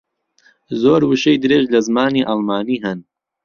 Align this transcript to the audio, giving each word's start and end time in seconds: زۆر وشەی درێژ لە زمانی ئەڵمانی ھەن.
زۆر 0.81 1.01
وشەی 1.09 1.41
درێژ 1.43 1.65
لە 1.73 1.79
زمانی 1.87 2.27
ئەڵمانی 2.27 2.81
ھەن. 2.83 2.99